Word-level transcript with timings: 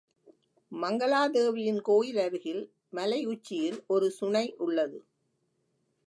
மங்கலா 0.71 1.19
தேவியின் 1.31 1.81
கோயில் 1.81 2.17
அருகில் 2.17 2.63
மலை 2.89 3.19
உச்சியில் 3.25 3.83
ஒரு 3.87 4.07
சுனை 4.11 4.45
உள்ளது. 4.57 4.99